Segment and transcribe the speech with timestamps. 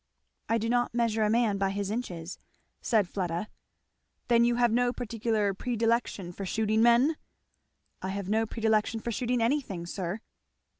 [0.49, 2.39] "I do not measure a man by his inches,"
[2.81, 3.49] said Fleda.
[4.29, 7.17] "Then you have no particular predilection for shooting men?"
[8.01, 10.21] "I have no predilection for shooting anything, sir."